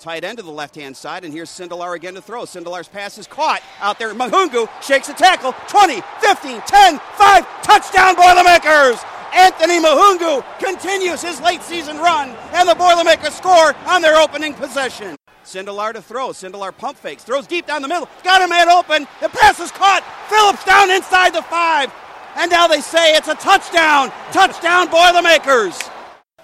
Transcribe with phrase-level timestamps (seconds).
[0.00, 2.44] Tight end to the left hand side, and here's Sindelar again to throw.
[2.44, 4.14] Sindelar's pass is caught out there.
[4.14, 5.52] Mahoungou shakes a tackle.
[5.68, 8.98] 20, 15, 10, 5, touchdown Boilermakers!
[9.34, 15.16] Anthony Mahoungou continues his late season run, and the Boilermakers score on their opening possession.
[15.44, 16.30] Sindelar to throw.
[16.30, 18.08] Sindelar pump fakes, throws deep down the middle.
[18.24, 19.06] Got a man open.
[19.20, 20.02] The pass is caught.
[20.30, 21.92] Phillips down inside the five.
[22.36, 24.10] And now they say it's a touchdown.
[24.32, 25.78] Touchdown Boilermakers.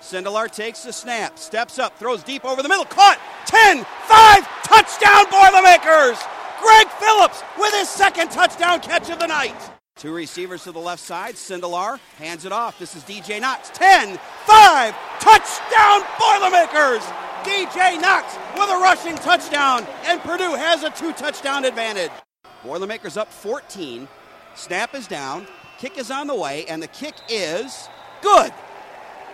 [0.07, 3.19] Sindelar takes the snap, steps up, throws deep over the middle, caught.
[3.47, 6.23] 10, 5, touchdown Boilermakers!
[6.63, 9.57] Greg Phillips with his second touchdown catch of the night.
[9.97, 11.35] Two receivers to the left side.
[11.35, 12.79] Sindelar hands it off.
[12.79, 13.69] This is DJ Knox.
[13.71, 14.17] 10,
[14.47, 17.03] 5, touchdown Boilermakers!
[17.43, 22.13] DJ Knox with a rushing touchdown, and Purdue has a two touchdown advantage.
[22.65, 24.07] Boilermakers up 14.
[24.55, 25.49] Snap is down.
[25.79, 27.89] Kick is on the way, and the kick is
[28.23, 28.53] good.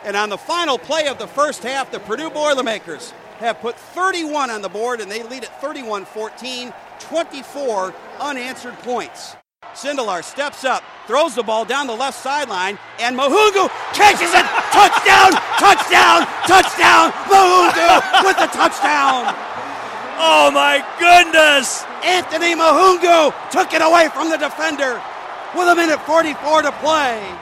[0.05, 4.51] And on the final play of the first half, the Purdue Boilermakers have put 31
[4.51, 9.37] on the board and they lead at 31 14, 24 unanswered points.
[9.75, 14.45] Sindelar steps up, throws the ball down the left sideline, and Mahoungou catches it!
[14.71, 15.33] touchdown!
[15.57, 16.27] Touchdown!
[16.47, 17.11] Touchdown!
[17.31, 19.35] Mahoungou with the touchdown!
[20.19, 21.85] Oh my goodness!
[22.05, 25.01] Anthony Mahoungou took it away from the defender
[25.57, 27.39] with a minute 44 to play.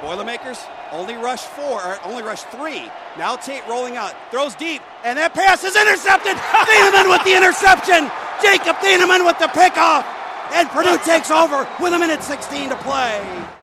[0.00, 0.58] Boilermakers
[0.92, 2.90] only rush four, only rush three.
[3.16, 6.36] Now Tate rolling out, throws deep, and that pass is intercepted.
[6.68, 8.10] Thieneman with the interception.
[8.42, 10.04] Jacob Thieneman with the pickoff.
[10.52, 13.48] And Purdue takes over with a minute 16 to play.